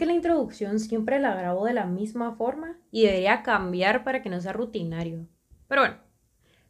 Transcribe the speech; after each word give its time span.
que 0.00 0.06
la 0.06 0.14
introducción 0.14 0.80
siempre 0.80 1.20
la 1.20 1.34
grabo 1.34 1.66
de 1.66 1.74
la 1.74 1.84
misma 1.84 2.34
forma 2.34 2.78
y 2.90 3.04
debería 3.04 3.42
cambiar 3.42 4.02
para 4.02 4.22
que 4.22 4.30
no 4.30 4.40
sea 4.40 4.54
rutinario. 4.54 5.26
Pero 5.68 5.82
bueno, 5.82 5.96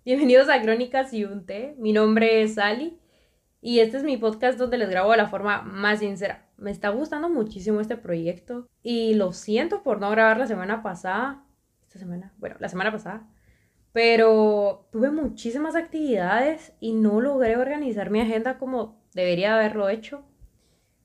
bienvenidos 0.05 0.49
a 0.49 0.61
Crónicas 0.61 1.13
y 1.13 1.25
un 1.25 1.47
té. 1.47 1.77
Mi 1.79 1.93
nombre 1.93 2.43
es 2.43 2.59
Ali 2.59 2.99
y 3.61 3.79
este 3.79 3.99
es 3.99 4.03
mi 4.03 4.17
podcast 4.17 4.59
donde 4.59 4.79
les 4.79 4.91
grabo 4.91 5.13
de 5.13 5.19
la 5.19 5.29
forma 5.29 5.63
más 5.63 6.01
sincera. 6.01 6.49
Me 6.57 6.73
está 6.73 6.89
gustando 6.89 7.29
muchísimo 7.29 7.81
este 7.81 7.97
proyecto 7.97 8.67
y 8.83 9.15
lo 9.15 9.33
siento 9.33 9.85
por 9.85 10.01
no 10.01 10.11
grabar 10.11 10.37
la 10.37 10.49
semana 10.49 10.83
pasada. 10.83 11.45
Esta 11.83 12.01
semana, 12.01 12.35
bueno, 12.39 12.57
la 12.59 12.69
semana 12.69 12.91
pasada. 12.91 13.29
Pero 13.93 14.89
tuve 14.91 15.13
muchísimas 15.13 15.77
actividades 15.77 16.73
y 16.81 16.95
no 16.95 17.21
logré 17.21 17.57
organizar 17.57 18.11
mi 18.11 18.21
agenda 18.21 18.59
como 18.59 19.01
debería 19.15 19.55
haberlo 19.55 19.89
hecho. 19.89 20.25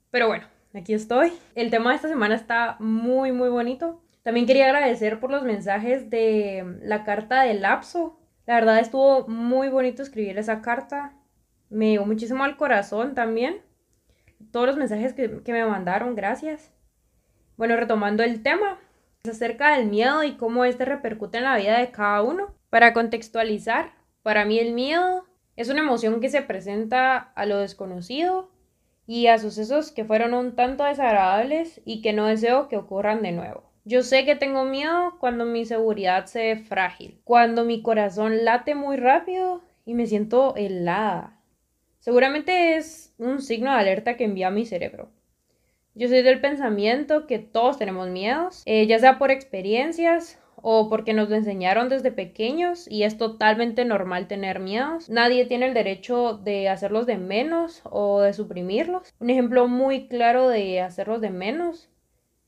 Pero 0.09 0.25
bueno, 0.25 0.54
aquí 0.79 0.93
estoy. 0.93 1.33
El 1.55 1.71
tema 1.71 1.91
de 1.91 1.95
esta 1.97 2.07
semana 2.07 2.35
está 2.35 2.77
muy, 2.79 3.31
muy 3.31 3.49
bonito. 3.49 4.01
También 4.23 4.45
quería 4.45 4.65
agradecer 4.65 5.19
por 5.19 5.31
los 5.31 5.43
mensajes 5.43 6.09
de 6.09 6.79
la 6.81 7.03
carta 7.03 7.43
del 7.43 7.61
lapso. 7.61 8.19
La 8.45 8.55
verdad 8.55 8.79
estuvo 8.79 9.27
muy 9.27 9.69
bonito 9.69 10.01
escribir 10.01 10.37
esa 10.37 10.61
carta. 10.61 11.13
Me 11.69 11.91
llegó 11.91 12.05
muchísimo 12.05 12.43
al 12.43 12.57
corazón 12.57 13.15
también. 13.15 13.61
Todos 14.51 14.67
los 14.67 14.77
mensajes 14.77 15.13
que, 15.13 15.43
que 15.43 15.51
me 15.51 15.65
mandaron, 15.65 16.15
gracias. 16.15 16.71
Bueno, 17.57 17.75
retomando 17.77 18.23
el 18.23 18.43
tema, 18.43 18.79
es 19.23 19.31
acerca 19.31 19.75
del 19.75 19.87
miedo 19.87 20.23
y 20.23 20.35
cómo 20.37 20.65
este 20.65 20.85
repercute 20.85 21.37
en 21.37 21.45
la 21.45 21.57
vida 21.57 21.79
de 21.79 21.91
cada 21.91 22.21
uno. 22.21 22.53
Para 22.69 22.93
contextualizar, 22.93 23.93
para 24.23 24.45
mí 24.45 24.59
el 24.59 24.73
miedo 24.73 25.25
es 25.55 25.69
una 25.69 25.81
emoción 25.81 26.19
que 26.19 26.29
se 26.29 26.41
presenta 26.41 27.17
a 27.17 27.45
lo 27.45 27.59
desconocido 27.59 28.54
y 29.07 29.27
a 29.27 29.37
sucesos 29.37 29.91
que 29.91 30.05
fueron 30.05 30.33
un 30.33 30.55
tanto 30.55 30.83
desagradables 30.83 31.81
y 31.85 32.01
que 32.01 32.13
no 32.13 32.27
deseo 32.27 32.67
que 32.67 32.77
ocurran 32.77 33.21
de 33.21 33.31
nuevo. 33.31 33.63
Yo 33.83 34.01
sé 34.01 34.25
que 34.25 34.35
tengo 34.35 34.65
miedo 34.65 35.17
cuando 35.19 35.45
mi 35.45 35.63
seguridad 35.65 36.25
se 36.25 36.39
ve 36.39 36.55
frágil, 36.57 37.19
cuando 37.23 37.65
mi 37.65 37.83
corazón 37.83 38.43
late 38.43 38.73
muy 38.73 38.97
rápido 38.97 39.61
y 39.85 39.93
me 39.93 40.07
siento 40.07 40.55
helada. 40.55 41.39
Seguramente 41.99 42.77
es 42.77 43.13
un 43.19 43.41
signo 43.41 43.71
de 43.71 43.77
alerta 43.77 44.17
que 44.17 44.23
envía 44.23 44.49
mi 44.49 44.65
cerebro. 44.65 45.09
Yo 45.93 46.07
soy 46.07 46.23
del 46.23 46.41
pensamiento 46.41 47.25
que 47.25 47.39
todos 47.39 47.77
tenemos 47.77 48.09
miedos, 48.09 48.63
eh, 48.65 48.85
ya 48.87 48.99
sea 48.99 49.17
por 49.17 49.31
experiencias 49.31 50.39
o 50.67 50.89
porque 50.89 51.13
nos 51.13 51.29
lo 51.29 51.35
enseñaron 51.35 51.89
desde 51.89 52.11
pequeños 52.11 52.89
y 52.89 53.03
es 53.03 53.19
totalmente 53.19 53.85
normal 53.85 54.27
tener 54.27 54.59
miedos. 54.59 55.11
Nadie 55.11 55.45
tiene 55.45 55.67
el 55.67 55.75
derecho 55.75 56.39
de 56.43 56.69
hacerlos 56.69 57.05
de 57.05 57.17
menos 57.19 57.83
o 57.83 58.21
de 58.21 58.33
suprimirlos. 58.33 59.13
Un 59.19 59.29
ejemplo 59.29 59.67
muy 59.67 60.07
claro 60.07 60.49
de 60.49 60.81
hacerlos 60.81 61.21
de 61.21 61.29
menos 61.29 61.91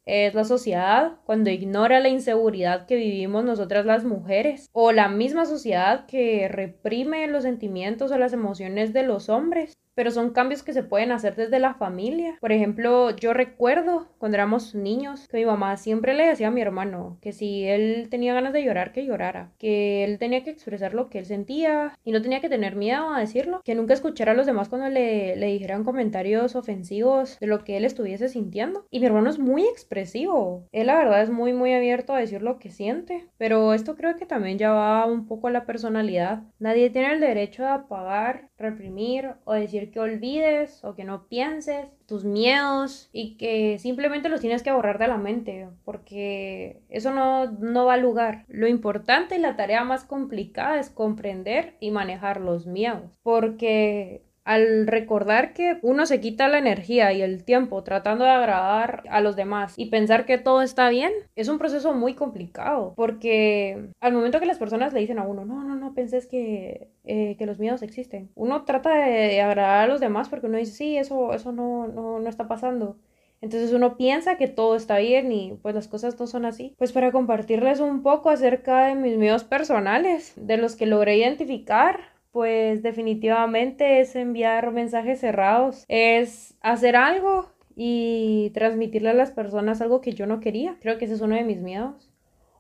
es 0.06 0.34
la 0.34 0.46
sociedad 0.46 1.18
cuando 1.26 1.52
ignora 1.52 2.00
la 2.00 2.10
inseguridad 2.10 2.88
que 2.88 2.96
vivimos 2.96 3.46
nosotras 3.46 3.86
las 3.86 4.04
mujeres 4.04 4.68
o 4.72 4.92
la 4.92 5.10
misma 5.10 5.46
sociedad 5.46 6.08
que 6.08 6.48
reprime 6.48 7.28
los 7.28 7.44
sentimientos 7.44 8.12
o 8.12 8.18
las 8.18 8.34
emociones 8.34 8.94
de 8.94 9.04
los 9.04 9.30
hombres 9.30 9.78
pero 9.98 10.12
son 10.12 10.30
cambios 10.30 10.62
que 10.62 10.74
se 10.74 10.84
pueden 10.84 11.12
hacer 11.12 11.36
desde 11.36 11.58
la 11.58 11.74
familia. 11.74 12.38
Por 12.40 12.52
ejemplo, 12.52 13.10
yo 13.16 13.34
recuerdo 13.34 14.06
cuando 14.20 14.36
éramos 14.36 14.76
niños 14.76 15.28
que 15.28 15.38
mi 15.38 15.46
mamá 15.46 15.76
siempre 15.76 16.14
le 16.14 16.28
decía 16.28 16.50
a 16.50 16.52
mi 16.52 16.62
hermano 16.62 17.18
que 17.20 17.34
si 17.34 17.66
él 17.66 18.06
tenía 18.12 18.36
ganas 18.36 18.54
de 18.54 18.64
llorar, 18.64 18.92
que 18.92 19.06
llorara, 19.06 19.50
que 19.58 20.04
él 20.04 20.20
tenía 20.20 20.44
que 20.44 20.52
expresar 20.52 20.94
lo 20.94 21.10
que 21.10 21.18
él 21.18 21.26
sentía 21.26 21.98
y 22.04 22.12
no 22.12 22.22
tenía 22.22 22.42
que 22.42 22.48
tener 22.48 22.76
miedo 22.76 23.12
a 23.12 23.20
decirlo, 23.20 23.62
que 23.66 23.74
nunca 23.74 23.96
escuchara 23.96 24.34
a 24.34 24.36
los 24.36 24.46
demás 24.46 24.70
cuando 24.70 24.88
le, 24.88 25.36
le 25.36 25.48
dijeran 25.48 25.84
comentarios 25.84 26.56
ofensivos 26.56 27.40
de 27.40 27.48
lo 27.48 27.64
que 27.64 27.78
él 27.78 27.84
estuviese 27.84 28.30
sintiendo. 28.30 28.86
Y 28.92 29.00
mi 29.00 29.08
hermano 29.08 29.32
es 29.32 29.40
muy 29.40 29.64
expresivo, 29.64 30.68
él 30.74 30.88
la 30.88 30.98
verdad 30.98 31.24
es 31.24 31.32
muy 31.32 31.54
muy 31.54 31.74
abierto 31.74 32.14
a 32.14 32.20
decir 32.20 32.44
lo 32.44 32.60
que 32.60 32.70
siente, 32.70 33.26
pero 33.40 33.74
esto 33.74 33.96
creo 33.96 34.16
que 34.16 34.28
también 34.28 34.60
ya 34.60 34.70
va 34.74 35.08
un 35.08 35.26
poco 35.26 35.48
a 35.48 35.52
la 35.52 35.66
personalidad. 35.66 36.44
Nadie 36.60 36.92
tiene 36.92 37.14
el 37.14 37.20
derecho 37.20 37.64
de 37.64 37.70
apagar, 37.70 38.50
reprimir 38.60 39.32
o 39.44 39.54
decir 39.54 39.87
que 39.92 40.00
olvides 40.00 40.84
o 40.84 40.96
que 40.96 41.04
no 41.04 41.28
pienses 41.28 41.88
tus 42.06 42.24
miedos 42.24 43.10
y 43.12 43.38
que 43.38 43.80
simplemente 43.80 44.30
los 44.30 44.42
tienes 44.42 44.64
que 44.64 44.72
borrar 44.72 44.98
de 45.00 45.08
la 45.08 45.18
mente 45.18 45.68
porque 45.84 46.82
eso 46.90 47.14
no, 47.14 47.52
no 47.52 47.86
va 47.86 47.96
a 47.96 47.98
lugar. 47.98 48.46
Lo 48.48 48.68
importante 48.68 49.36
y 49.36 49.40
la 49.40 49.56
tarea 49.56 49.84
más 49.84 50.04
complicada 50.04 50.80
es 50.80 50.90
comprender 50.90 51.76
y 51.80 51.92
manejar 51.92 52.42
los 52.42 52.66
miedos 52.66 53.18
porque 53.24 54.27
al 54.48 54.88
recordar 54.88 55.52
que 55.52 55.78
uno 55.82 56.06
se 56.06 56.22
quita 56.22 56.48
la 56.48 56.58
energía 56.58 57.12
y 57.12 57.22
el 57.22 57.44
tiempo 57.44 57.84
tratando 57.84 58.24
de 58.24 58.32
agradar 58.32 59.04
a 59.10 59.20
los 59.20 59.36
demás 59.36 59.74
y 59.76 59.90
pensar 59.90 60.26
que 60.26 60.38
todo 60.38 60.62
está 60.62 60.88
bien, 60.88 61.12
es 61.36 61.50
un 61.50 61.58
proceso 61.58 61.94
muy 61.94 62.14
complicado 62.14 62.94
porque 62.96 63.90
al 64.00 64.14
momento 64.14 64.40
que 64.40 64.46
las 64.46 64.58
personas 64.58 64.94
le 64.94 65.02
dicen 65.02 65.20
a 65.20 65.24
uno, 65.24 65.44
no, 65.44 65.66
no, 65.66 65.76
no 65.76 65.94
penses 65.94 66.28
que, 66.28 66.88
eh, 67.04 67.36
que 67.38 67.46
los 67.46 67.60
miedos 67.60 67.82
existen, 67.82 68.32
uno 68.36 68.64
trata 68.64 68.94
de, 68.94 69.42
agradar 69.42 69.84
a 69.84 69.88
los 69.88 70.00
demás 70.00 70.30
porque 70.30 70.48
uno 70.48 70.58
dice, 70.58 70.72
sí, 70.72 70.98
eso, 70.98 71.34
eso 71.34 71.52
no, 71.52 71.88
no, 71.88 72.20
no 72.20 72.30
está 72.30 72.48
pasando. 72.48 72.96
Entonces 73.42 73.74
uno 73.74 73.98
piensa 73.98 74.38
que 74.38 74.48
todo 74.48 74.76
está 74.76 74.98
bien 74.98 75.32
y 75.32 75.60
pues 75.62 75.76
las 75.76 75.88
cosas 75.88 76.18
no 76.20 76.26
son 76.26 76.46
así. 76.46 76.74
Pues 76.78 76.92
para 76.94 77.12
compartirles 77.12 77.82
un 77.82 78.02
poco 78.02 78.30
acerca 78.30 78.88
de 78.88 78.96
mis 78.96 79.18
miedos 79.18 79.44
personales, 79.44 80.34
de 80.38 80.58
los 80.58 80.76
que 80.76 80.88
logré 80.88 81.18
identificar 81.18 82.17
pues 82.38 82.84
definitivamente 82.84 84.00
es 84.00 84.16
enviar 84.16 84.72
mensajes 84.72 85.20
cerrados, 85.20 85.86
es 85.88 86.56
hacer 86.62 86.96
algo 86.96 87.50
y 87.76 88.52
transmitirle 88.54 89.10
a 89.10 89.16
las 89.16 89.32
personas 89.32 89.82
algo 89.82 90.02
que 90.02 90.14
yo 90.14 90.28
no 90.28 90.40
quería. 90.40 90.78
Creo 90.80 91.00
que 91.00 91.06
ese 91.06 91.16
es 91.16 91.22
uno 91.22 91.34
de 91.34 91.44
mis 91.44 91.64
miedos. 91.64 92.12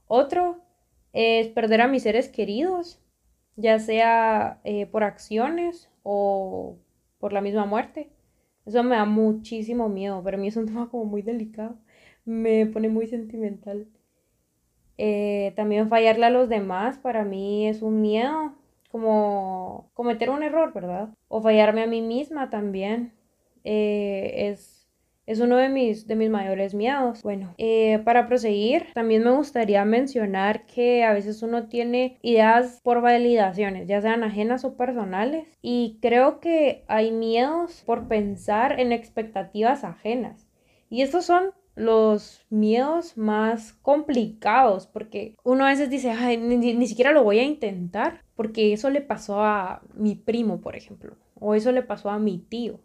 Otro 0.08 0.58
es 1.14 1.50
perder 1.50 1.82
a 1.82 1.88
mis 1.88 2.02
seres 2.02 2.28
queridos, 2.28 3.00
ya 3.56 3.78
sea 3.78 4.62
eh, 4.64 4.88
por 4.88 5.04
acciones 5.04 5.92
o 6.02 6.80
por 7.20 7.32
la 7.32 7.42
misma 7.42 7.68
muerte. 7.68 8.10
Eso 8.66 8.82
me 8.82 8.96
da 8.96 9.06
muchísimo 9.06 9.90
miedo, 9.90 10.24
pero 10.24 10.38
a 10.38 10.40
mí 10.40 10.48
es 10.48 10.58
un 10.58 10.66
tema 10.70 10.90
como 10.90 11.06
muy 11.06 11.22
delicado. 11.22 11.78
Me 12.26 12.66
pone 12.66 12.90
muy 12.90 13.06
sentimental. 13.06 13.86
Eh, 14.98 15.54
también 15.56 15.88
fallarle 15.88 16.26
a 16.26 16.32
los 16.32 16.50
demás 16.50 16.98
para 16.98 17.24
mí 17.24 17.68
es 17.68 17.84
un 17.84 18.02
miedo 18.02 18.56
como 18.90 19.90
cometer 19.94 20.30
un 20.30 20.44
error, 20.44 20.74
¿verdad? 20.74 21.10
O 21.28 21.42
fallarme 21.42 21.84
a 21.84 21.88
mí 21.88 22.02
misma 22.02 22.50
también. 22.50 23.14
Eh, 23.64 24.50
es, 24.50 24.88
es 25.26 25.42
uno 25.42 25.58
de 25.58 25.68
mis, 25.68 26.08
de 26.08 26.16
mis 26.16 26.30
mayores 26.30 26.74
miedos. 26.74 27.22
Bueno, 27.22 27.54
eh, 27.58 28.00
para 28.06 28.28
proseguir, 28.28 28.88
también 28.94 29.24
me 29.24 29.32
gustaría 29.32 29.84
mencionar 29.84 30.66
que 30.66 31.04
a 31.04 31.14
veces 31.14 31.44
uno 31.44 31.68
tiene 31.68 32.18
ideas 32.22 32.80
por 32.82 33.02
validaciones, 33.02 33.88
ya 33.88 34.02
sean 34.02 34.24
ajenas 34.24 34.64
o 34.64 34.78
personales, 34.78 35.48
y 35.62 36.00
creo 36.02 36.40
que 36.40 36.86
hay 36.88 37.12
miedos 37.12 37.84
por 37.86 38.08
pensar 38.08 38.80
en 38.80 38.94
expectativas 38.94 39.84
ajenas. 39.84 40.48
Y 40.90 41.02
estos 41.02 41.26
son 41.26 41.52
los 41.78 42.44
miedos 42.50 43.18
más 43.18 43.74
complicados, 43.74 44.88
porque 44.88 45.36
uno 45.44 45.64
a 45.66 45.70
veces 45.70 45.90
dice, 45.90 46.12
ni, 46.38 46.88
siquiera 46.88 47.12
lo 47.12 47.24
voy 47.24 47.40
a 47.40 47.44
intentar, 47.44 48.24
porque 48.36 48.74
eso 48.74 48.90
le 48.90 49.02
pasó 49.02 49.44
a 49.44 49.82
mi 49.94 50.16
primo, 50.16 50.60
por 50.60 50.76
ejemplo, 50.76 51.16
o 51.36 51.54
eso 51.54 51.72
le 51.72 51.84
pasó 51.84 52.10
a 52.10 52.20
mi 52.20 52.40
tío. 52.40 52.80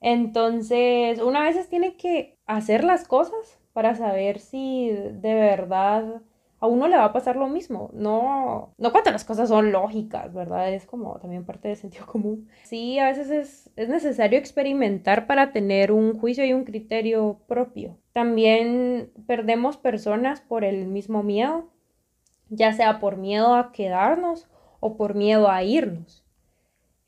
Entonces, 0.00 1.20
uno 1.20 1.38
a 1.38 1.44
veces 1.44 1.68
tiene 1.68 1.96
que 1.96 2.36
hacer 2.46 2.84
las 2.84 3.06
cosas 3.06 3.60
para 3.72 3.94
saber 3.94 4.40
si 4.40 4.90
de 4.90 5.34
verdad 5.34 6.22
a 6.60 6.66
uno 6.66 6.88
le 6.88 6.96
va 6.96 7.06
a 7.06 7.12
pasar 7.12 7.36
lo 7.36 7.48
mismo. 7.48 7.90
No, 7.94 8.74
no 8.76 8.92
cuando 8.92 9.10
las 9.10 9.24
cosas 9.24 9.48
son 9.48 9.72
lógicas, 9.72 10.32
¿verdad? 10.34 10.72
Es 10.72 10.84
como 10.84 11.18
también 11.18 11.46
parte 11.46 11.68
del 11.68 11.76
sentido 11.78 12.06
común. 12.06 12.48
Sí, 12.64 12.98
a 12.98 13.06
veces 13.06 13.30
es, 13.30 13.70
es 13.76 13.88
necesario 13.88 14.38
experimentar 14.38 15.26
para 15.26 15.52
tener 15.52 15.90
un 15.90 16.18
juicio 16.18 16.44
y 16.44 16.52
un 16.52 16.64
criterio 16.64 17.40
propio. 17.48 17.96
También 18.12 19.10
perdemos 19.26 19.78
personas 19.78 20.42
por 20.42 20.64
el 20.64 20.86
mismo 20.86 21.22
miedo, 21.22 21.70
ya 22.50 22.72
sea 22.74 23.00
por 23.00 23.16
miedo 23.16 23.54
a 23.54 23.72
quedarnos 23.72 24.46
o 24.80 24.98
por 24.98 25.14
miedo 25.14 25.50
a 25.50 25.62
irnos. 25.62 26.26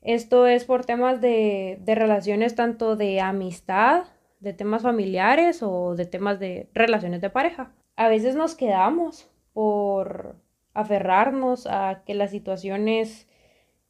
Esto 0.01 0.47
es 0.47 0.65
por 0.65 0.83
temas 0.83 1.21
de, 1.21 1.77
de 1.81 1.95
relaciones 1.95 2.55
tanto 2.55 2.95
de 2.95 3.21
amistad, 3.21 4.05
de 4.39 4.53
temas 4.53 4.81
familiares 4.81 5.61
o 5.61 5.95
de 5.95 6.05
temas 6.05 6.39
de 6.39 6.69
relaciones 6.73 7.21
de 7.21 7.29
pareja. 7.29 7.71
A 7.95 8.07
veces 8.07 8.35
nos 8.35 8.55
quedamos 8.55 9.29
por 9.53 10.35
aferrarnos 10.73 11.67
a 11.67 12.03
que 12.05 12.15
las 12.15 12.31
situaciones 12.31 13.27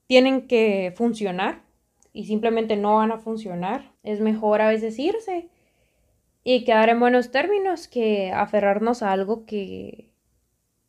tienen 0.07 0.47
que 0.47 0.93
funcionar 0.95 1.63
y 2.11 2.25
simplemente 2.25 2.75
no 2.75 2.97
van 2.97 3.11
a 3.11 3.17
funcionar. 3.17 3.91
Es 4.03 4.19
mejor 4.19 4.61
a 4.61 4.67
veces 4.67 4.99
irse 4.99 5.49
y 6.43 6.65
quedar 6.65 6.89
en 6.89 6.99
buenos 6.99 7.31
términos 7.31 7.87
que 7.87 8.31
aferrarnos 8.31 9.01
a 9.01 9.11
algo 9.11 9.45
que, 9.45 10.11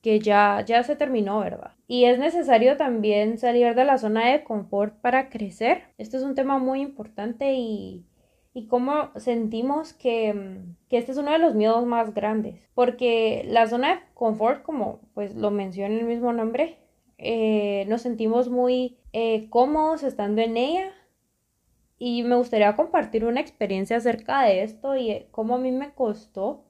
que 0.03 0.19
ya, 0.19 0.63
ya 0.67 0.83
se 0.83 0.97
terminó, 0.97 1.41
¿verdad? 1.41 1.73
Y 1.87 2.05
es 2.05 2.19
necesario 2.19 2.77
también 2.77 3.39
salir 3.39 3.75
de 3.75 3.85
la 3.85 3.99
zona 3.99 4.33
de 4.33 4.45
confort 4.45 5.01
para 5.01 5.31
crecer. 5.31 5.85
Este 5.97 6.17
es 6.17 6.25
un 6.25 6.35
tema 6.35 6.59
muy 6.59 6.81
importante 6.81 7.55
y, 7.55 8.05
y 8.55 8.69
cómo 8.69 9.11
sentimos 9.17 9.93
que, 9.93 10.63
que, 10.89 10.97
este 10.99 11.11
es 11.11 11.19
uno 11.19 11.33
de 11.33 11.41
los 11.41 11.57
miedos 11.57 11.85
más 11.85 12.15
grandes. 12.15 12.61
Porque 12.75 13.45
la 13.49 13.67
zona 13.67 13.97
de 13.97 14.01
confort, 14.15 14.63
como 14.63 15.01
pues 15.13 15.35
lo 15.35 15.51
menciona 15.51 15.95
el 15.97 16.07
mismo 16.07 16.33
nombre, 16.33 16.79
eh, 17.19 17.85
nos 17.89 18.03
sentimos 18.03 18.49
muy 18.49 18.99
eh, 19.13 19.49
cómodos 19.51 20.05
estando 20.05 20.41
en 20.41 20.57
ella. 20.57 20.93
Y 21.99 22.23
me 22.23 22.37
gustaría 22.37 22.77
compartir 22.77 23.25
una 23.25 23.41
experiencia 23.41 23.97
acerca 23.97 24.43
de 24.43 24.63
esto 24.63 24.97
y 24.97 25.27
cómo 25.33 25.57
a 25.57 25.59
mí 25.59 25.73
me 25.73 25.93
costó 25.93 26.65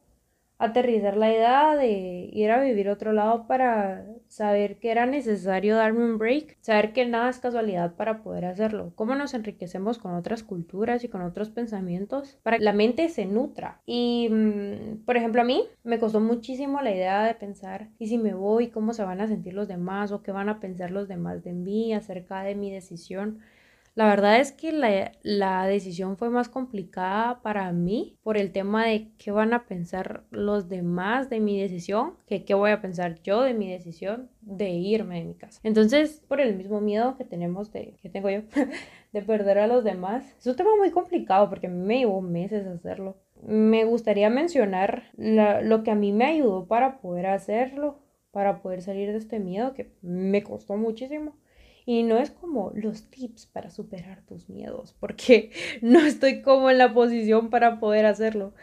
aterrizar 0.58 1.16
la 1.16 1.30
idea 1.30 1.76
de 1.76 2.30
ir 2.32 2.50
a 2.50 2.60
vivir 2.60 2.88
otro 2.88 3.12
lado 3.12 3.46
para 3.46 4.06
saber 4.28 4.78
que 4.78 4.90
era 4.90 5.06
necesario 5.06 5.76
darme 5.76 6.04
un 6.04 6.18
break, 6.18 6.56
saber 6.60 6.92
que 6.92 7.06
nada 7.06 7.28
es 7.30 7.38
casualidad 7.38 7.94
para 7.96 8.22
poder 8.22 8.44
hacerlo, 8.44 8.92
cómo 8.94 9.14
nos 9.14 9.34
enriquecemos 9.34 9.98
con 9.98 10.14
otras 10.14 10.42
culturas 10.42 11.04
y 11.04 11.08
con 11.08 11.22
otros 11.22 11.50
pensamientos 11.50 12.38
para 12.42 12.58
que 12.58 12.64
la 12.64 12.72
mente 12.72 13.08
se 13.08 13.26
nutra. 13.26 13.80
Y, 13.86 14.28
mm, 14.30 15.04
por 15.04 15.16
ejemplo, 15.16 15.42
a 15.42 15.44
mí 15.44 15.64
me 15.82 15.98
costó 15.98 16.20
muchísimo 16.20 16.80
la 16.82 16.92
idea 16.92 17.24
de 17.24 17.34
pensar, 17.34 17.90
¿y 17.98 18.08
si 18.08 18.18
me 18.18 18.34
voy? 18.34 18.68
¿Cómo 18.68 18.92
se 18.92 19.04
van 19.04 19.20
a 19.20 19.28
sentir 19.28 19.54
los 19.54 19.68
demás? 19.68 20.12
¿O 20.12 20.22
qué 20.22 20.32
van 20.32 20.48
a 20.48 20.60
pensar 20.60 20.90
los 20.90 21.08
demás 21.08 21.42
de 21.44 21.52
mí 21.52 21.94
acerca 21.94 22.42
de 22.42 22.54
mi 22.54 22.70
decisión? 22.70 23.40
La 23.94 24.08
verdad 24.08 24.40
es 24.40 24.50
que 24.50 24.72
la, 25.22 25.66
decisión 25.66 26.16
fue 26.16 26.28
más 26.28 26.48
complicada 26.48 27.40
para 27.42 27.70
mí 27.70 28.18
por 28.24 28.36
el 28.36 28.50
tema 28.50 28.86
de 28.86 29.12
qué 29.18 29.30
van 29.30 29.52
a 29.52 29.66
pensar 29.66 30.24
los 30.30 30.68
demás 30.68 31.30
de 31.30 31.38
mi 31.38 31.60
decisión, 31.60 32.14
que 32.26 32.44
qué 32.44 32.54
voy 32.54 32.72
a 32.72 32.80
pensar 32.80 33.22
yo 33.22 33.42
de 33.42 33.54
mi 33.54 33.70
decisión 33.70 34.30
de 34.40 34.70
irme 34.70 35.20
de 35.20 35.26
mi 35.26 35.34
casa. 35.34 35.60
Entonces, 35.62 36.24
por 36.26 36.40
el 36.40 36.56
mismo 36.56 36.80
miedo 36.80 37.16
que 37.16 37.24
tenemos 37.24 37.70
de, 37.70 37.96
que 38.02 38.08
tengo 38.08 38.30
yo, 38.30 38.40
de 39.12 39.22
perder 39.22 39.58
a 39.58 39.68
los 39.68 39.84
demás, 39.84 40.24
es 40.38 40.46
un 40.48 40.56
tema 40.56 40.70
muy 40.76 40.90
complicado 40.90 41.48
porque 41.48 41.68
me 41.68 41.98
llevó 41.98 42.20
meses 42.20 42.66
hacerlo. 42.66 43.16
Me 43.46 43.84
gustaría 43.84 44.28
mencionar 44.28 45.04
lo 45.16 45.84
que 45.84 45.92
a 45.92 45.94
mí 45.94 46.12
me 46.12 46.24
ayudó 46.24 46.66
para 46.66 47.00
poder 47.00 47.26
hacerlo, 47.26 48.00
para 48.32 48.60
poder 48.60 48.82
salir 48.82 49.12
de 49.12 49.18
este 49.18 49.38
miedo 49.38 49.72
que 49.74 49.92
me 50.02 50.42
costó 50.42 50.76
muchísimo. 50.76 51.36
Y 51.86 52.02
no 52.02 52.18
es 52.18 52.30
como 52.30 52.72
los 52.74 53.10
tips 53.10 53.46
para 53.46 53.70
superar 53.70 54.22
tus 54.22 54.48
miedos, 54.48 54.94
porque 54.98 55.50
no 55.82 56.00
estoy 56.00 56.42
como 56.42 56.70
en 56.70 56.78
la 56.78 56.94
posición 56.94 57.50
para 57.50 57.78
poder 57.78 58.06
hacerlo. 58.06 58.54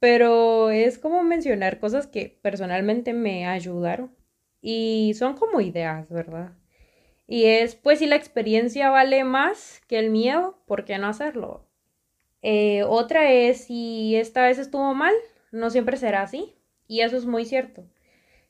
Pero 0.00 0.70
es 0.70 0.98
como 0.98 1.22
mencionar 1.24 1.80
cosas 1.80 2.06
que 2.06 2.38
personalmente 2.42 3.12
me 3.12 3.46
ayudaron. 3.46 4.14
Y 4.60 5.14
son 5.18 5.34
como 5.36 5.60
ideas, 5.60 6.08
¿verdad? 6.08 6.52
Y 7.26 7.44
es, 7.44 7.74
pues 7.76 8.00
si 8.00 8.06
la 8.06 8.16
experiencia 8.16 8.90
vale 8.90 9.24
más 9.24 9.82
que 9.86 9.98
el 9.98 10.10
miedo, 10.10 10.58
¿por 10.66 10.84
qué 10.84 10.98
no 10.98 11.08
hacerlo? 11.08 11.66
Eh, 12.42 12.84
otra 12.84 13.32
es, 13.32 13.64
si 13.64 14.16
esta 14.16 14.44
vez 14.46 14.58
estuvo 14.58 14.94
mal, 14.94 15.14
no 15.52 15.70
siempre 15.70 15.96
será 15.96 16.22
así. 16.22 16.54
Y 16.88 17.00
eso 17.02 17.16
es 17.16 17.26
muy 17.26 17.44
cierto. 17.44 17.84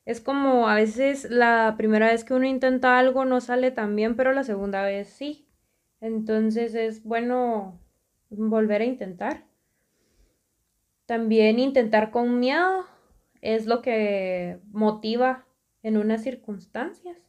Es 0.09 0.21
como 0.21 0.67
a 0.67 0.73
veces 0.73 1.29
la 1.29 1.75
primera 1.77 2.07
vez 2.07 2.23
que 2.23 2.33
uno 2.33 2.47
intenta 2.47 2.97
algo 2.97 3.25
no 3.25 3.41
sale 3.41 3.69
tan 3.69 3.95
bien, 3.95 4.15
pero 4.15 4.33
la 4.33 4.43
segunda 4.43 4.81
vez 4.81 5.07
sí. 5.07 5.47
Entonces 6.01 6.73
es 6.73 7.03
bueno 7.03 7.79
volver 8.31 8.81
a 8.81 8.85
intentar. 8.85 9.45
También 11.05 11.59
intentar 11.59 12.09
con 12.09 12.39
miedo 12.39 12.87
es 13.41 13.67
lo 13.67 13.83
que 13.83 14.59
motiva 14.71 15.45
en 15.83 15.95
unas 15.95 16.23
circunstancias. 16.23 17.19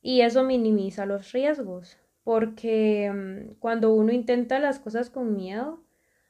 Y 0.00 0.20
eso 0.20 0.44
minimiza 0.44 1.04
los 1.04 1.32
riesgos, 1.32 1.98
porque 2.22 3.10
mm, 3.12 3.54
cuando 3.58 3.92
uno 3.92 4.12
intenta 4.12 4.60
las 4.60 4.78
cosas 4.78 5.10
con 5.10 5.34
miedo, 5.34 5.82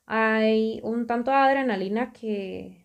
hay 0.06 0.80
un 0.82 1.06
tanto 1.06 1.30
de 1.30 1.36
adrenalina 1.36 2.10
que 2.14 2.81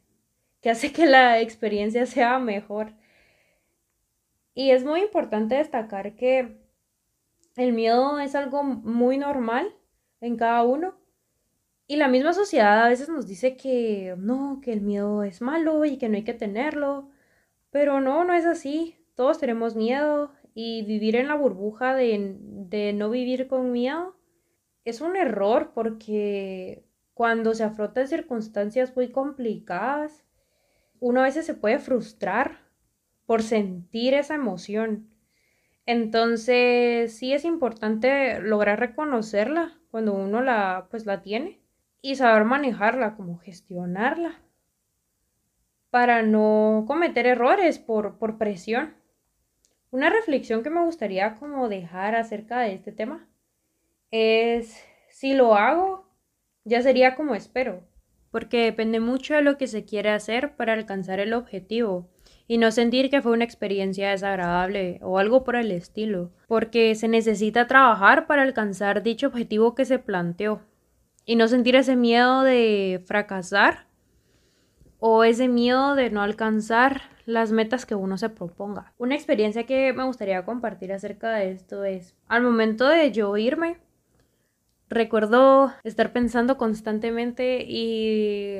que 0.67 0.71
hace 0.71 0.91
que 0.91 1.05
la 1.05 1.39
experiencia 1.39 2.05
sea 2.05 2.39
mejor. 2.39 2.91
Y 4.53 4.71
es 4.71 4.83
muy 4.83 4.99
importante 4.99 5.55
destacar 5.55 6.17
que 6.17 6.57
el 7.55 7.71
miedo 7.71 8.19
es 8.19 8.35
algo 8.35 8.63
muy 8.63 9.17
normal 9.17 9.73
en 10.19 10.35
cada 10.35 10.63
uno. 10.63 10.99
Y 11.87 11.95
la 11.95 12.09
misma 12.09 12.33
sociedad 12.33 12.83
a 12.83 12.89
veces 12.89 13.07
nos 13.07 13.27
dice 13.27 13.55
que 13.55 14.15
no, 14.17 14.59
que 14.61 14.73
el 14.73 14.81
miedo 14.81 15.23
es 15.23 15.39
malo 15.41 15.85
y 15.85 15.97
que 15.97 16.09
no 16.09 16.17
hay 16.17 16.25
que 16.25 16.33
tenerlo. 16.33 17.11
Pero 17.69 18.01
no, 18.01 18.25
no 18.25 18.33
es 18.33 18.45
así. 18.45 18.97
Todos 19.15 19.39
tenemos 19.39 19.77
miedo 19.77 20.33
y 20.53 20.81
vivir 20.81 21.15
en 21.15 21.29
la 21.29 21.35
burbuja 21.35 21.95
de, 21.95 22.35
de 22.41 22.91
no 22.91 23.09
vivir 23.09 23.47
con 23.47 23.71
miedo 23.71 24.17
es 24.83 24.99
un 24.99 25.15
error 25.15 25.71
porque 25.73 26.83
cuando 27.13 27.53
se 27.53 27.63
afrontan 27.63 28.09
circunstancias 28.09 28.93
muy 28.97 29.13
complicadas, 29.13 30.26
uno 30.99 31.21
a 31.21 31.25
veces 31.25 31.45
se 31.45 31.53
puede 31.53 31.79
frustrar 31.79 32.59
por 33.25 33.43
sentir 33.43 34.13
esa 34.13 34.35
emoción. 34.35 35.09
Entonces, 35.85 37.15
sí 37.17 37.33
es 37.33 37.45
importante 37.45 38.41
lograr 38.41 38.79
reconocerla 38.79 39.79
cuando 39.89 40.13
uno 40.13 40.41
la 40.41 40.87
pues 40.89 41.05
la 41.05 41.21
tiene 41.21 41.61
y 42.01 42.15
saber 42.15 42.45
manejarla, 42.45 43.15
como 43.15 43.37
gestionarla 43.37 44.41
para 45.89 46.21
no 46.21 46.85
cometer 46.87 47.25
errores 47.25 47.79
por, 47.79 48.17
por 48.17 48.37
presión. 48.37 48.95
Una 49.89 50.09
reflexión 50.09 50.63
que 50.63 50.69
me 50.69 50.83
gustaría 50.83 51.35
como 51.35 51.69
dejar 51.69 52.15
acerca 52.15 52.59
de 52.59 52.73
este 52.73 52.91
tema 52.91 53.27
es 54.11 54.83
si 55.09 55.33
lo 55.33 55.55
hago, 55.55 56.05
ya 56.65 56.81
sería 56.81 57.15
como 57.15 57.35
espero 57.35 57.83
porque 58.37 58.65
depende 58.65 58.99
mucho 58.99 59.33
de 59.33 59.41
lo 59.41 59.57
que 59.57 59.65
se 59.65 59.83
quiere 59.83 60.11
hacer 60.11 60.55
para 60.55 60.73
alcanzar 60.73 61.19
el 61.19 61.33
objetivo 61.33 62.07
y 62.47 62.59
no 62.59 62.69
sentir 62.69 63.09
que 63.09 63.23
fue 63.23 63.31
una 63.31 63.43
experiencia 63.43 64.11
desagradable 64.11 64.99
o 65.01 65.17
algo 65.17 65.43
por 65.43 65.55
el 65.55 65.71
estilo, 65.71 66.29
porque 66.47 66.93
se 66.93 67.07
necesita 67.07 67.65
trabajar 67.65 68.27
para 68.27 68.43
alcanzar 68.43 69.01
dicho 69.01 69.25
objetivo 69.25 69.73
que 69.73 69.85
se 69.85 69.97
planteó 69.97 70.61
y 71.25 71.35
no 71.35 71.47
sentir 71.47 71.75
ese 71.75 71.95
miedo 71.95 72.43
de 72.43 73.01
fracasar 73.07 73.87
o 74.99 75.23
ese 75.23 75.47
miedo 75.47 75.95
de 75.95 76.11
no 76.11 76.21
alcanzar 76.21 77.01
las 77.25 77.51
metas 77.51 77.87
que 77.87 77.95
uno 77.95 78.19
se 78.19 78.29
proponga. 78.29 78.93
Una 78.99 79.15
experiencia 79.15 79.65
que 79.65 79.93
me 79.93 80.03
gustaría 80.03 80.45
compartir 80.45 80.93
acerca 80.93 81.31
de 81.31 81.53
esto 81.53 81.83
es, 81.83 82.15
al 82.27 82.43
momento 82.43 82.87
de 82.87 83.11
yo 83.11 83.35
irme, 83.35 83.77
Recuerdo 84.89 85.73
estar 85.83 86.13
pensando 86.13 86.57
constantemente 86.57 87.65
y 87.67 88.57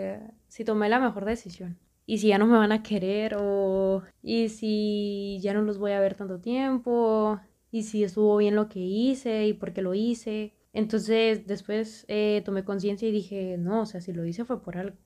si 0.48 0.66
tomé 0.66 0.90
la 0.90 1.00
mejor 1.00 1.26
decisión. 1.26 1.78
Y 2.06 2.20
si 2.20 2.28
ya 2.28 2.38
no 2.38 2.48
me 2.48 2.58
van 2.58 2.72
a 2.72 2.84
querer 2.84 3.36
o 3.40 4.04
y 4.22 4.50
si 4.50 5.40
ya 5.42 5.54
no 5.54 5.62
los 5.62 5.78
voy 5.78 5.92
a 5.92 6.00
ver 6.00 6.16
tanto 6.16 6.40
tiempo 6.40 7.40
y 7.72 7.84
si 7.84 8.04
estuvo 8.04 8.38
bien 8.38 8.56
lo 8.56 8.70
que 8.70 8.80
hice 8.80 9.48
y 9.48 9.54
por 9.54 9.74
qué 9.74 9.82
lo 9.82 9.94
hice. 9.94 10.54
Entonces 10.74 11.48
después 11.48 12.06
eh, 12.08 12.42
tomé 12.46 12.64
conciencia 12.64 13.08
y 13.08 13.12
dije, 13.12 13.58
no, 13.58 13.82
o 13.82 13.86
sea, 13.86 14.02
si 14.02 14.14
lo 14.14 14.26
hice 14.26 14.46
fue 14.46 14.62
por 14.62 14.78
algo. 14.78 14.98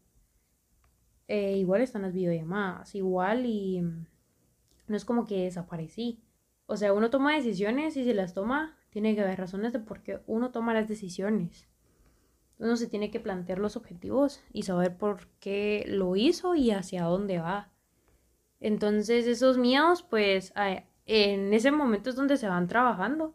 Eh, 1.28 1.58
igual 1.58 1.82
están 1.82 2.02
las 2.02 2.14
videollamadas, 2.14 2.94
igual 2.96 3.46
y 3.46 3.82
no 4.88 4.98
es 4.98 5.06
como 5.06 5.26
que 5.26 5.44
desaparecí. 5.44 6.24
O 6.66 6.78
sea, 6.78 6.94
uno 6.94 7.10
toma 7.10 7.36
decisiones 7.36 7.96
y 7.98 8.04
si 8.04 8.14
las 8.14 8.34
toma 8.34 8.78
tiene 8.92 9.16
que 9.16 9.22
haber 9.22 9.40
razones 9.40 9.74
de 9.74 9.80
por 9.80 10.04
qué 10.04 10.20
uno 10.28 10.52
toma 10.52 10.74
las 10.74 10.88
decisiones. 10.88 11.68
Uno 12.60 12.76
se 12.76 12.88
tiene 12.88 13.10
que 13.10 13.20
plantear 13.20 13.58
los 13.58 13.76
objetivos 13.76 14.44
y 14.54 14.64
saber 14.64 14.96
por 14.96 15.28
qué 15.40 15.84
lo 15.88 16.16
hizo 16.16 16.54
y 16.54 16.72
hacia 16.72 17.04
dónde 17.04 17.40
va. 17.40 17.72
Entonces 18.60 19.26
esos 19.26 19.58
miedos, 19.58 20.04
pues 20.04 20.54
en 21.08 21.54
ese 21.54 21.72
momento 21.72 22.12
es 22.12 22.16
donde 22.16 22.38
se 22.38 22.48
van 22.48 22.68
trabajando. 22.68 23.34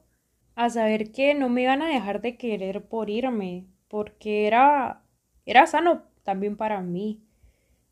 A 0.54 0.70
saber 0.70 1.10
que 1.10 1.34
no 1.34 1.48
me 1.48 1.62
iban 1.62 1.82
a 1.82 1.88
dejar 1.88 2.22
de 2.22 2.38
querer 2.38 2.86
por 2.86 3.10
irme, 3.10 3.66
porque 3.88 4.46
era, 4.46 5.02
era 5.44 5.66
sano 5.66 6.04
también 6.22 6.56
para 6.56 6.80
mí 6.80 7.25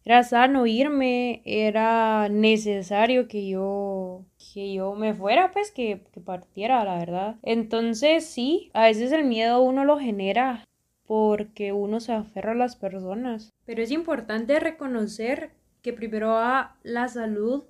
era 0.04 0.22
sano 0.22 0.66
irme, 0.66 1.42
era 1.44 2.28
necesario 2.28 3.26
que 3.26 3.48
yo, 3.48 4.24
que 4.52 4.74
yo 4.74 4.94
me 4.94 5.14
fuera, 5.14 5.50
pues 5.50 5.70
que, 5.70 6.02
que 6.12 6.20
partiera, 6.20 6.84
la 6.84 6.98
verdad. 6.98 7.36
Entonces 7.42 8.26
sí, 8.26 8.70
a 8.74 8.84
veces 8.84 9.12
el 9.12 9.24
miedo 9.24 9.60
uno 9.60 9.84
lo 9.84 9.98
genera 9.98 10.64
porque 11.06 11.72
uno 11.72 12.00
se 12.00 12.12
aferra 12.12 12.52
a 12.52 12.56
las 12.56 12.76
personas. 12.76 13.52
Pero 13.64 13.82
es 13.82 13.90
importante 13.90 14.58
reconocer 14.60 15.52
que 15.82 15.92
primero 15.92 16.30
va 16.30 16.76
la 16.82 17.08
salud 17.08 17.64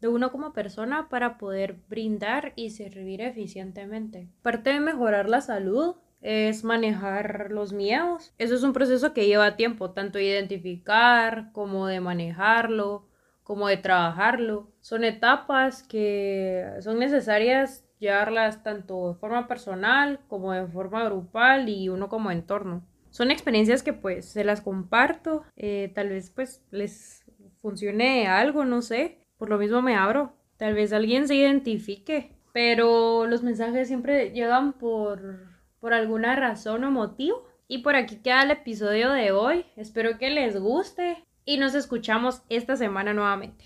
de 0.00 0.08
uno 0.08 0.30
como 0.30 0.52
persona 0.52 1.08
para 1.08 1.38
poder 1.38 1.76
brindar 1.88 2.52
y 2.54 2.70
servir 2.70 3.20
eficientemente. 3.20 4.28
Parte 4.42 4.70
de 4.70 4.80
mejorar 4.80 5.28
la 5.28 5.40
salud 5.40 5.96
es 6.20 6.64
manejar 6.64 7.48
los 7.50 7.72
miedos. 7.72 8.34
Eso 8.38 8.54
es 8.54 8.62
un 8.62 8.72
proceso 8.72 9.12
que 9.12 9.26
lleva 9.26 9.56
tiempo, 9.56 9.90
tanto 9.92 10.18
identificar 10.18 11.50
como 11.52 11.86
de 11.86 12.00
manejarlo, 12.00 13.08
como 13.42 13.68
de 13.68 13.76
trabajarlo. 13.76 14.72
Son 14.80 15.04
etapas 15.04 15.82
que 15.82 16.68
son 16.80 16.98
necesarias 16.98 17.84
llevarlas 17.98 18.62
tanto 18.62 19.12
de 19.12 19.14
forma 19.18 19.48
personal 19.48 20.20
como 20.28 20.52
de 20.52 20.66
forma 20.66 21.04
grupal 21.04 21.68
y 21.68 21.88
uno 21.88 22.08
como 22.08 22.30
entorno. 22.30 22.86
son 23.10 23.30
experiencias 23.30 23.82
que 23.82 23.94
pues 23.94 24.26
se 24.26 24.44
las 24.44 24.60
comparto, 24.60 25.42
eh, 25.56 25.90
tal 25.94 26.10
vez 26.10 26.28
pues 26.28 26.62
les 26.70 27.24
funcione 27.62 28.26
algo, 28.28 28.66
no 28.66 28.82
sé, 28.82 29.20
por 29.38 29.48
lo 29.48 29.56
mismo 29.56 29.80
me 29.80 29.96
abro, 29.96 30.34
tal 30.58 30.74
vez 30.74 30.92
alguien 30.92 31.26
se 31.26 31.36
identifique, 31.36 32.36
pero 32.52 33.26
los 33.26 33.42
mensajes 33.42 33.88
siempre 33.88 34.32
llegan 34.32 34.74
por, 34.74 35.55
por 35.80 35.94
alguna 35.94 36.36
razón 36.36 36.84
o 36.84 36.90
motivo. 36.90 37.44
Y 37.68 37.78
por 37.78 37.96
aquí 37.96 38.16
queda 38.16 38.42
el 38.42 38.50
episodio 38.50 39.10
de 39.10 39.32
hoy, 39.32 39.66
espero 39.76 40.18
que 40.18 40.30
les 40.30 40.56
guste 40.58 41.24
y 41.44 41.58
nos 41.58 41.74
escuchamos 41.74 42.42
esta 42.48 42.76
semana 42.76 43.12
nuevamente. 43.12 43.64